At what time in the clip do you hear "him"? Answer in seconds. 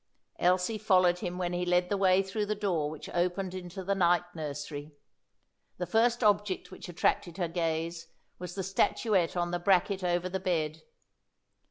1.19-1.37